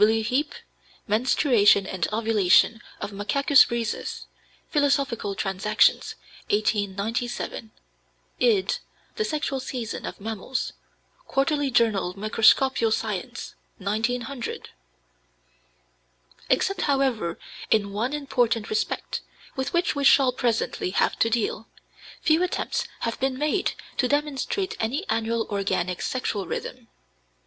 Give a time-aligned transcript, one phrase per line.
[0.01, 0.23] (W.
[0.23, 0.55] Heape,
[1.07, 4.25] "Menstruation and Ovulation of Macacus rhesus,"
[4.71, 6.15] Philosophical Transactions,
[6.49, 7.69] 1897;
[8.39, 8.79] id.
[9.17, 10.73] "The Sexual Season of Mammals,"
[11.27, 14.69] Quarterly Journal Microscopical Science, 1900.)
[16.49, 17.37] Except, however,
[17.69, 19.21] in one important respect,
[19.55, 21.67] with which we shall presently have to deal,
[22.23, 26.87] few attempts have been made to demonstrate any annual organic sexual rhythm.